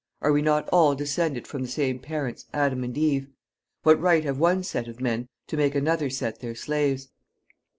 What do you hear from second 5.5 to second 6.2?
make another